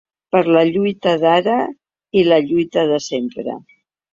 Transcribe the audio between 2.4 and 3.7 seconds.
lluita de sempre.